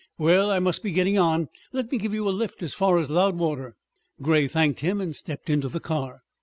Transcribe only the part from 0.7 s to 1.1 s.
be